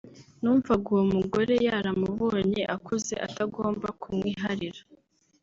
[0.41, 4.81] numvaga uwo mugore yaramubonye akuze atagomba kumwiharira